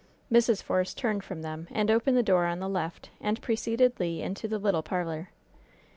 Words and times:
Mrs. 0.31 0.63
Force 0.63 0.95
turned 0.95 1.23
from 1.23 1.43
them 1.43 1.67
and 1.69 1.91
opened 1.91 2.17
the 2.17 2.23
door 2.23 2.47
on 2.47 2.57
the 2.57 2.67
left 2.67 3.11
and 3.19 3.39
preceded 3.39 3.99
Le 3.99 4.07
into 4.19 4.47
the 4.47 4.57
little 4.57 4.81
parlor. 4.81 5.29